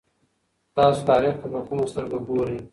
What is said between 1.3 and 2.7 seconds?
ته په کومه سترګه ګورئ؟